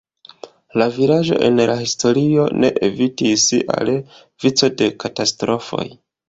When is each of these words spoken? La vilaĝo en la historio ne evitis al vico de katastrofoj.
La 0.81 0.85
vilaĝo 0.93 1.35
en 1.47 1.61
la 1.71 1.75
historio 1.81 2.45
ne 2.63 2.71
evitis 2.87 3.45
al 3.77 3.93
vico 4.47 4.71
de 4.81 4.89
katastrofoj. 5.05 5.87